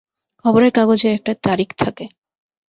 খবরের 0.45 0.71
কাগজে 0.71 1.07
একটা 1.13 1.33
তারিখ 1.43 1.69
থাকে। 1.77 2.05